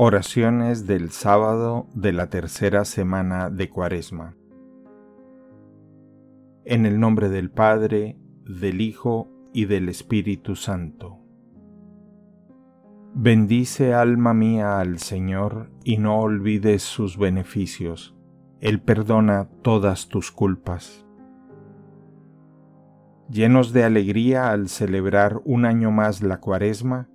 Oraciones 0.00 0.86
del 0.86 1.10
sábado 1.10 1.88
de 1.92 2.12
la 2.12 2.30
tercera 2.30 2.84
semana 2.84 3.50
de 3.50 3.68
Cuaresma. 3.68 4.36
En 6.64 6.86
el 6.86 7.00
nombre 7.00 7.28
del 7.28 7.50
Padre, 7.50 8.16
del 8.44 8.80
Hijo 8.80 9.28
y 9.52 9.64
del 9.64 9.88
Espíritu 9.88 10.54
Santo. 10.54 11.18
Bendice 13.12 13.92
alma 13.92 14.34
mía 14.34 14.78
al 14.78 15.00
Señor 15.00 15.72
y 15.82 15.96
no 15.96 16.20
olvides 16.20 16.84
sus 16.84 17.18
beneficios. 17.18 18.16
Él 18.60 18.80
perdona 18.80 19.48
todas 19.62 20.06
tus 20.06 20.30
culpas. 20.30 21.04
Llenos 23.28 23.72
de 23.72 23.82
alegría 23.82 24.52
al 24.52 24.68
celebrar 24.68 25.40
un 25.44 25.64
año 25.64 25.90
más 25.90 26.22
la 26.22 26.38
Cuaresma, 26.38 27.08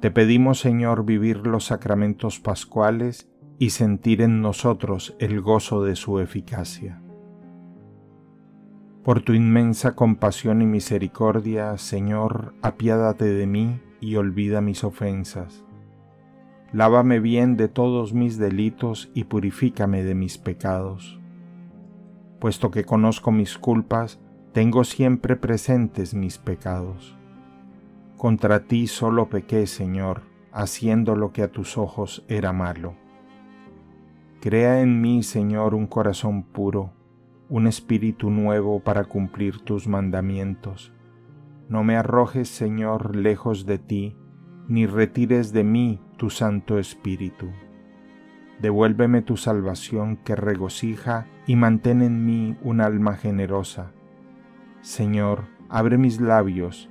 te 0.00 0.12
pedimos, 0.12 0.60
Señor, 0.60 1.04
vivir 1.04 1.38
los 1.38 1.66
sacramentos 1.66 2.38
pascuales 2.38 3.28
y 3.58 3.70
sentir 3.70 4.22
en 4.22 4.40
nosotros 4.40 5.16
el 5.18 5.40
gozo 5.40 5.82
de 5.82 5.96
su 5.96 6.20
eficacia. 6.20 7.02
Por 9.02 9.22
tu 9.22 9.32
inmensa 9.32 9.96
compasión 9.96 10.62
y 10.62 10.66
misericordia, 10.66 11.76
Señor, 11.78 12.54
apiádate 12.62 13.24
de 13.24 13.48
mí 13.48 13.80
y 14.00 14.14
olvida 14.14 14.60
mis 14.60 14.84
ofensas. 14.84 15.64
Lávame 16.72 17.18
bien 17.18 17.56
de 17.56 17.66
todos 17.66 18.12
mis 18.12 18.38
delitos 18.38 19.10
y 19.14 19.24
purifícame 19.24 20.04
de 20.04 20.14
mis 20.14 20.38
pecados. 20.38 21.18
Puesto 22.38 22.70
que 22.70 22.84
conozco 22.84 23.32
mis 23.32 23.58
culpas, 23.58 24.20
tengo 24.52 24.84
siempre 24.84 25.34
presentes 25.34 26.14
mis 26.14 26.38
pecados 26.38 27.17
contra 28.18 28.64
ti 28.64 28.88
solo 28.88 29.30
pequé, 29.30 29.66
Señor, 29.66 30.22
haciendo 30.52 31.14
lo 31.14 31.32
que 31.32 31.42
a 31.42 31.52
tus 31.52 31.78
ojos 31.78 32.24
era 32.28 32.52
malo. 32.52 32.94
Crea 34.40 34.82
en 34.82 35.00
mí, 35.00 35.22
Señor, 35.22 35.74
un 35.74 35.86
corazón 35.86 36.42
puro, 36.42 36.92
un 37.48 37.68
espíritu 37.68 38.28
nuevo 38.30 38.80
para 38.80 39.04
cumplir 39.04 39.60
tus 39.60 39.86
mandamientos. 39.86 40.92
No 41.68 41.84
me 41.84 41.96
arrojes, 41.96 42.48
Señor, 42.48 43.14
lejos 43.14 43.66
de 43.66 43.78
ti, 43.78 44.16
ni 44.66 44.86
retires 44.86 45.52
de 45.52 45.62
mí 45.62 46.02
tu 46.16 46.28
Santo 46.28 46.78
Espíritu. 46.78 47.46
Devuélveme 48.60 49.22
tu 49.22 49.36
salvación 49.36 50.16
que 50.16 50.34
regocija 50.34 51.28
y 51.46 51.54
mantén 51.54 52.02
en 52.02 52.26
mí 52.26 52.56
un 52.62 52.80
alma 52.80 53.14
generosa. 53.14 53.92
Señor, 54.80 55.44
abre 55.68 55.98
mis 55.98 56.20
labios 56.20 56.90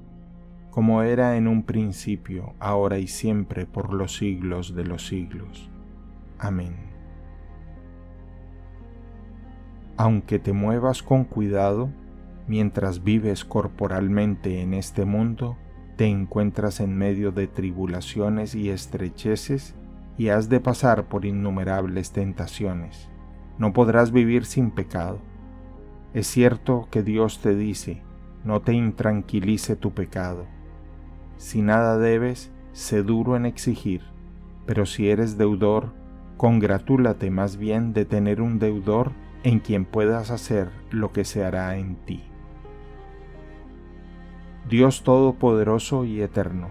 como 0.71 1.03
era 1.03 1.35
en 1.35 1.49
un 1.49 1.63
principio, 1.63 2.53
ahora 2.59 2.97
y 2.97 3.07
siempre, 3.07 3.65
por 3.65 3.93
los 3.93 4.15
siglos 4.15 4.73
de 4.73 4.85
los 4.85 5.05
siglos. 5.05 5.69
Amén. 6.39 6.77
Aunque 9.97 10.39
te 10.39 10.53
muevas 10.53 11.03
con 11.03 11.25
cuidado, 11.25 11.89
mientras 12.47 13.03
vives 13.03 13.43
corporalmente 13.43 14.61
en 14.61 14.73
este 14.73 15.03
mundo, 15.03 15.57
te 15.97 16.05
encuentras 16.05 16.79
en 16.79 16.97
medio 16.97 17.33
de 17.33 17.47
tribulaciones 17.47 18.55
y 18.55 18.69
estrecheces 18.69 19.75
y 20.17 20.29
has 20.29 20.47
de 20.47 20.61
pasar 20.61 21.09
por 21.09 21.25
innumerables 21.25 22.11
tentaciones. 22.11 23.09
No 23.57 23.73
podrás 23.73 24.13
vivir 24.13 24.45
sin 24.45 24.71
pecado. 24.71 25.19
Es 26.13 26.27
cierto 26.27 26.87
que 26.89 27.03
Dios 27.03 27.39
te 27.41 27.55
dice, 27.55 28.01
no 28.45 28.61
te 28.61 28.73
intranquilice 28.73 29.75
tu 29.75 29.91
pecado 29.91 30.47
si 31.41 31.63
nada 31.63 31.97
debes, 31.97 32.51
sé 32.71 33.01
duro 33.01 33.35
en 33.35 33.47
exigir, 33.47 34.03
pero 34.67 34.85
si 34.85 35.09
eres 35.09 35.39
deudor, 35.39 35.91
congratúlate 36.37 37.31
más 37.31 37.57
bien 37.57 37.93
de 37.93 38.05
tener 38.05 38.43
un 38.43 38.59
deudor 38.59 39.11
en 39.41 39.57
quien 39.57 39.85
puedas 39.85 40.29
hacer 40.29 40.69
lo 40.91 41.11
que 41.11 41.25
se 41.25 41.43
hará 41.43 41.77
en 41.77 41.95
ti. 41.95 42.23
Dios 44.69 45.01
Todopoderoso 45.01 46.05
y 46.05 46.21
Eterno, 46.21 46.69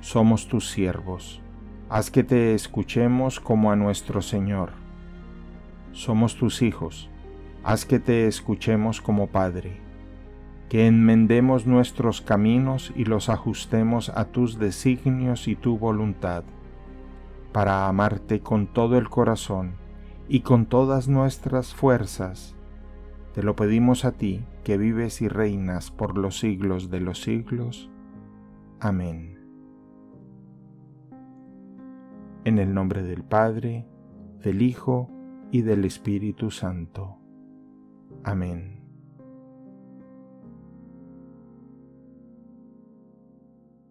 somos 0.00 0.48
tus 0.48 0.70
siervos, 0.70 1.42
haz 1.90 2.10
que 2.10 2.24
te 2.24 2.54
escuchemos 2.54 3.38
como 3.38 3.70
a 3.70 3.76
nuestro 3.76 4.22
Señor. 4.22 4.70
Somos 5.92 6.36
tus 6.36 6.62
hijos, 6.62 7.10
haz 7.62 7.84
que 7.84 7.98
te 7.98 8.26
escuchemos 8.26 9.02
como 9.02 9.26
Padre 9.26 9.89
que 10.70 10.86
enmendemos 10.86 11.66
nuestros 11.66 12.20
caminos 12.20 12.92
y 12.94 13.04
los 13.04 13.28
ajustemos 13.28 14.08
a 14.08 14.26
tus 14.26 14.56
designios 14.56 15.48
y 15.48 15.56
tu 15.56 15.76
voluntad, 15.76 16.44
para 17.52 17.88
amarte 17.88 18.38
con 18.38 18.68
todo 18.68 18.96
el 18.96 19.10
corazón 19.10 19.72
y 20.28 20.42
con 20.42 20.66
todas 20.66 21.08
nuestras 21.08 21.74
fuerzas. 21.74 22.54
Te 23.34 23.42
lo 23.42 23.56
pedimos 23.56 24.04
a 24.04 24.12
ti, 24.12 24.44
que 24.62 24.78
vives 24.78 25.20
y 25.22 25.28
reinas 25.28 25.90
por 25.90 26.16
los 26.16 26.38
siglos 26.38 26.88
de 26.88 27.00
los 27.00 27.20
siglos. 27.20 27.90
Amén. 28.78 29.40
En 32.44 32.60
el 32.60 32.72
nombre 32.72 33.02
del 33.02 33.24
Padre, 33.24 33.88
del 34.40 34.62
Hijo 34.62 35.10
y 35.50 35.62
del 35.62 35.84
Espíritu 35.84 36.52
Santo. 36.52 37.18
Amén. 38.22 38.79